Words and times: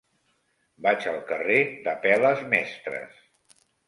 Vaig 0.85 1.03
al 1.11 1.19
carrer 1.31 1.57
d'Apel·les 1.87 2.41
Mestres. 2.55 3.21